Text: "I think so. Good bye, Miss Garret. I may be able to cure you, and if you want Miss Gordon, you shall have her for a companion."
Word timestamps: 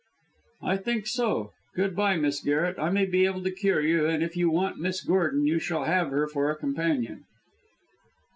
"I 0.63 0.77
think 0.77 1.05
so. 1.05 1.51
Good 1.75 1.95
bye, 1.95 2.17
Miss 2.17 2.39
Garret. 2.41 2.79
I 2.79 2.89
may 2.89 3.05
be 3.05 3.27
able 3.27 3.43
to 3.43 3.51
cure 3.51 3.81
you, 3.81 4.07
and 4.07 4.23
if 4.23 4.35
you 4.35 4.49
want 4.49 4.79
Miss 4.79 5.03
Gordon, 5.03 5.45
you 5.45 5.59
shall 5.59 5.83
have 5.83 6.09
her 6.09 6.27
for 6.27 6.49
a 6.49 6.55
companion." 6.57 7.25